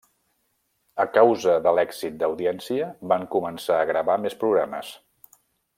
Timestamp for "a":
1.03-1.05, 3.83-3.87